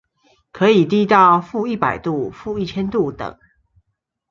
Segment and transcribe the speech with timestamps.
[0.51, 3.37] 可以低到負一百度、負一千度等